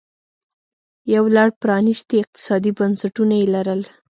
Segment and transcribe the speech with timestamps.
[1.13, 3.81] یو لړ پرانیستي اقتصادي بنسټونه یې لرل